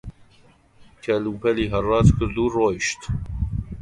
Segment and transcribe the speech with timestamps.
[1.03, 2.99] کەل-پەلی هەڕاج کرد و ڕۆیشت